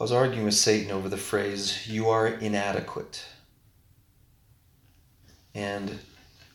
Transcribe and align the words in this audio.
I 0.00 0.02
was 0.02 0.12
arguing 0.12 0.46
with 0.46 0.54
Satan 0.54 0.90
over 0.90 1.10
the 1.10 1.18
phrase, 1.18 1.86
you 1.86 2.08
are 2.08 2.26
inadequate. 2.26 3.22
And 5.54 5.98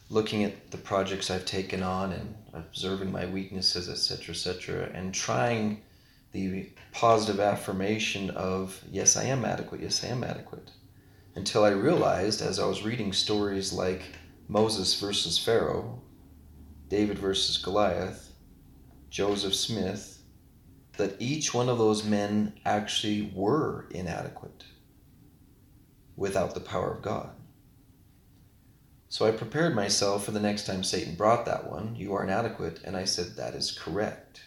looking 0.10 0.44
at 0.44 0.72
the 0.72 0.80
projects 0.80 1.30
I've 1.30 1.46
taken 1.46 1.84
on 1.84 2.12
and 2.12 2.34
observing 2.54 3.12
my 3.12 3.28
weaknesses, 3.28 3.88
etc., 3.88 4.34
etc., 4.34 4.90
and 4.96 5.14
trying 5.14 5.84
the 6.32 6.72
positive 6.92 7.40
affirmation 7.40 8.32
of, 8.32 8.84
yes, 8.92 9.16
I 9.16 9.26
am 9.26 9.46
adequate, 9.46 9.82
yes, 9.82 10.04
I 10.04 10.08
am 10.08 10.24
adequate. 10.24 10.72
Until 11.36 11.64
I 11.64 11.70
realized, 11.70 12.42
as 12.42 12.58
I 12.58 12.66
was 12.66 12.82
reading 12.82 13.14
stories 13.14 13.72
like 13.72 14.06
Moses 14.48 15.00
versus 15.00 15.38
Pharaoh, 15.38 16.02
David 16.90 17.20
versus 17.20 17.60
Goliath, 17.60 18.34
Joseph 19.12 19.54
Smith, 19.54 20.24
that 20.98 21.16
each 21.20 21.54
one 21.54 21.70
of 21.70 21.78
those 21.78 22.04
men 22.04 22.54
actually 22.66 23.32
were 23.34 23.86
inadequate 23.92 24.64
without 26.16 26.54
the 26.54 26.60
power 26.60 26.92
of 26.92 27.02
God. 27.02 27.30
So 29.10 29.26
I 29.26 29.32
prepared 29.32 29.76
myself 29.76 30.26
for 30.26 30.32
the 30.32 30.40
next 30.40 30.66
time 30.66 30.84
Satan 30.84 31.16
brought 31.16 31.46
that 31.46 31.70
one. 31.70 31.96
You 31.96 32.14
are 32.16 32.24
inadequate. 32.24 32.82
And 32.84 32.98
I 32.98 33.06
said, 33.06 33.36
That 33.38 33.54
is 33.54 33.72
correct. 33.72 34.42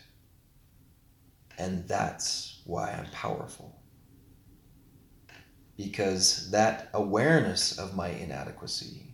And 1.56 1.88
that's 1.88 2.60
why 2.64 2.92
I'm 2.92 3.10
powerful. 3.10 3.80
Because 5.76 6.50
that 6.50 6.90
awareness 6.92 7.78
of 7.78 7.96
my 7.96 8.08
inadequacy 8.08 9.06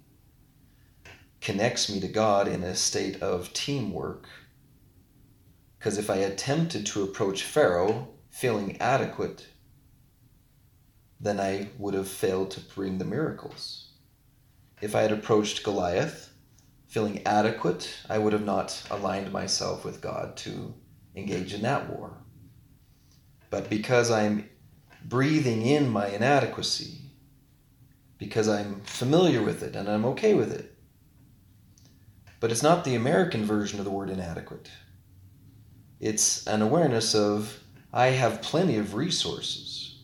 connects 1.41 1.91
me 1.91 2.01
to 2.01 2.09
God 2.09 2.49
in 2.49 2.63
a 2.65 2.75
state 2.75 3.23
of 3.23 3.53
teamwork. 3.53 4.27
Because 5.85 5.99
if 5.99 6.09
I 6.09 6.17
attempted 6.17 6.87
to 6.87 7.03
approach 7.03 7.43
Pharaoh 7.43 8.09
feeling 8.31 8.81
adequate, 8.81 9.49
then 11.21 11.39
I 11.39 11.69
would 11.77 11.93
have 11.93 12.09
failed 12.09 12.53
to 12.53 12.61
bring 12.61 12.97
the 12.97 13.05
miracles. 13.05 13.91
If 14.81 14.95
I 14.95 15.03
had 15.03 15.13
approached 15.13 15.63
Goliath 15.63 16.33
feeling 16.89 17.21
adequate, 17.27 17.99
I 18.09 18.17
would 18.17 18.33
have 18.33 18.47
not 18.47 18.83
aligned 18.91 19.31
myself 19.31 19.85
with 19.85 20.01
God 20.01 20.39
to 20.39 20.73
engage 21.15 21.53
in 21.53 21.61
that 21.61 21.91
war. 21.91 22.17
But 23.51 23.69
because 23.69 24.11
I'm 24.11 24.49
breathing 25.05 25.67
in 25.67 25.91
my 25.91 26.07
inadequacy, 26.07 26.97
because 28.17 28.49
I'm 28.49 28.81
familiar 28.87 29.43
with 29.43 29.63
it 29.63 29.77
and 29.77 29.87
I'm 29.91 30.07
okay 30.07 30.33
with 30.33 30.51
it. 30.51 30.79
But 32.41 32.53
it's 32.53 32.63
not 32.63 32.85
the 32.85 32.95
American 32.95 33.45
version 33.45 33.81
of 33.81 33.85
the 33.85 33.91
word 33.91 34.09
inadequate. 34.09 34.71
It's 36.01 36.47
an 36.47 36.63
awareness 36.63 37.15
of 37.15 37.61
I 37.93 38.09
have 38.09 38.43
plenty 38.43 38.77
of 38.77 38.95
resources. 38.95 39.97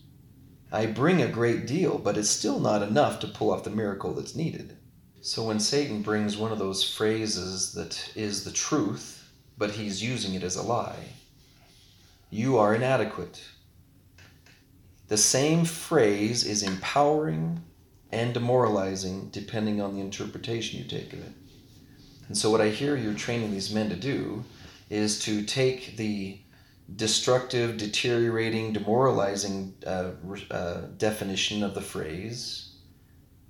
I 0.72 0.86
bring 0.86 1.20
a 1.20 1.28
great 1.28 1.66
deal, 1.66 1.98
but 1.98 2.16
it's 2.16 2.30
still 2.30 2.60
not 2.60 2.82
enough 2.82 3.18
to 3.20 3.26
pull 3.26 3.50
off 3.50 3.64
the 3.64 3.70
miracle 3.70 4.14
that's 4.14 4.36
needed. 4.36 4.76
So 5.20 5.44
when 5.44 5.60
Satan 5.60 6.00
brings 6.00 6.36
one 6.36 6.52
of 6.52 6.58
those 6.58 6.88
phrases 6.88 7.72
that 7.74 8.12
is 8.14 8.44
the 8.44 8.52
truth, 8.52 9.30
but 9.58 9.72
he's 9.72 10.02
using 10.02 10.34
it 10.34 10.42
as 10.42 10.56
a 10.56 10.62
lie, 10.62 11.08
you 12.30 12.56
are 12.56 12.74
inadequate. 12.74 13.42
The 15.08 15.16
same 15.16 15.64
phrase 15.64 16.44
is 16.44 16.62
empowering 16.62 17.60
and 18.12 18.32
demoralizing 18.32 19.28
depending 19.30 19.80
on 19.80 19.94
the 19.94 20.00
interpretation 20.00 20.78
you 20.78 20.84
take 20.84 21.12
of 21.12 21.18
it. 21.18 21.32
And 22.28 22.38
so, 22.38 22.48
what 22.48 22.60
I 22.60 22.68
hear 22.68 22.96
you're 22.96 23.14
training 23.14 23.50
these 23.50 23.74
men 23.74 23.88
to 23.90 23.96
do 23.96 24.44
is 24.90 25.20
to 25.20 25.44
take 25.44 25.96
the 25.96 26.40
destructive, 26.96 27.76
deteriorating, 27.76 28.72
demoralizing 28.72 29.74
uh, 29.86 30.10
uh, 30.50 30.80
definition 30.96 31.62
of 31.62 31.74
the 31.74 31.80
phrase. 31.80 32.74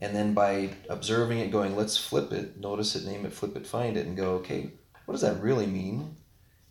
And 0.02 0.14
then 0.14 0.34
by 0.34 0.70
observing 0.88 1.38
it, 1.38 1.50
going, 1.50 1.74
let's 1.74 1.96
flip 1.96 2.32
it, 2.32 2.60
notice 2.60 2.94
it, 2.94 3.04
name 3.04 3.26
it, 3.26 3.32
flip 3.32 3.56
it, 3.56 3.66
find 3.66 3.96
it, 3.96 4.06
and 4.06 4.16
go, 4.16 4.34
okay, 4.34 4.70
what 5.06 5.12
does 5.12 5.22
that 5.22 5.42
really 5.42 5.66
mean? 5.66 6.16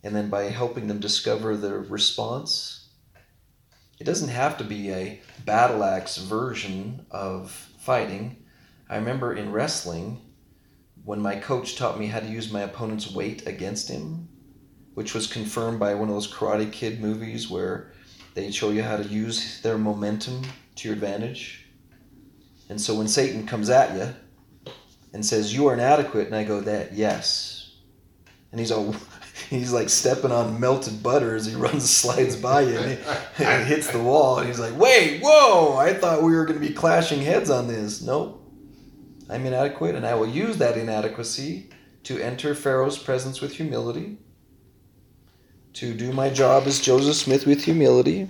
And 0.02 0.14
then 0.14 0.30
by 0.30 0.44
helping 0.44 0.86
them 0.86 0.98
discover 0.98 1.56
the 1.56 1.74
response, 1.78 2.88
it 3.98 4.04
doesn't 4.04 4.30
have 4.30 4.56
to 4.58 4.64
be 4.64 4.90
a 4.92 5.20
battle 5.44 5.84
axe 5.84 6.16
version 6.16 7.04
of 7.10 7.50
fighting. 7.80 8.44
I 8.88 8.96
remember 8.96 9.34
in 9.34 9.52
wrestling, 9.52 10.20
when 11.04 11.20
my 11.20 11.36
coach 11.36 11.76
taught 11.76 11.98
me 11.98 12.06
how 12.06 12.20
to 12.20 12.26
use 12.26 12.52
my 12.52 12.62
opponent's 12.62 13.12
weight 13.12 13.46
against 13.46 13.88
him, 13.88 14.28
which 14.94 15.14
was 15.14 15.26
confirmed 15.26 15.78
by 15.78 15.94
one 15.94 16.08
of 16.08 16.14
those 16.14 16.32
Karate 16.32 16.70
Kid 16.70 17.00
movies 17.00 17.48
where 17.48 17.92
they 18.34 18.50
show 18.50 18.70
you 18.70 18.82
how 18.82 18.96
to 18.96 19.04
use 19.04 19.60
their 19.62 19.78
momentum 19.78 20.42
to 20.76 20.88
your 20.88 20.94
advantage. 20.94 21.66
And 22.68 22.80
so 22.80 22.94
when 22.94 23.08
Satan 23.08 23.46
comes 23.46 23.70
at 23.70 23.96
you 23.96 24.14
and 25.12 25.24
says, 25.24 25.54
You 25.54 25.66
are 25.68 25.74
inadequate, 25.74 26.26
and 26.26 26.36
I 26.36 26.44
go, 26.44 26.60
That, 26.60 26.92
yes. 26.92 27.72
And 28.52 28.60
he's 28.60 28.70
all. 28.70 28.94
He's 29.48 29.72
like 29.72 29.88
stepping 29.88 30.30
on 30.30 30.60
melted 30.60 31.02
butter 31.02 31.34
as 31.34 31.46
he 31.46 31.54
runs, 31.56 31.90
slides 31.90 32.36
by 32.36 32.60
you, 32.60 32.76
and 32.76 32.98
he, 33.36 33.44
and 33.44 33.66
hits 33.66 33.90
the 33.90 33.98
wall. 33.98 34.38
And 34.38 34.46
he's 34.46 34.60
like, 34.60 34.76
"Wait, 34.78 35.20
whoa! 35.22 35.76
I 35.76 35.94
thought 35.94 36.22
we 36.22 36.34
were 36.34 36.44
going 36.44 36.60
to 36.60 36.64
be 36.68 36.74
clashing 36.74 37.22
heads 37.22 37.48
on 37.48 37.66
this. 37.66 38.02
Nope, 38.02 38.40
I'm 39.30 39.46
inadequate, 39.46 39.94
and 39.94 40.04
I 40.04 40.14
will 40.14 40.28
use 40.28 40.58
that 40.58 40.76
inadequacy 40.76 41.70
to 42.04 42.18
enter 42.18 42.54
Pharaoh's 42.54 42.98
presence 42.98 43.40
with 43.40 43.54
humility, 43.54 44.18
to 45.74 45.94
do 45.94 46.12
my 46.12 46.30
job 46.30 46.66
as 46.66 46.80
Joseph 46.80 47.16
Smith 47.16 47.46
with 47.46 47.64
humility, 47.64 48.28